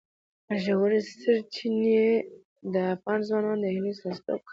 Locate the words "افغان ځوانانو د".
2.93-3.65